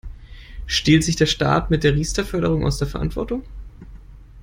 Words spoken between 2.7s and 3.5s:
der Verantwortung?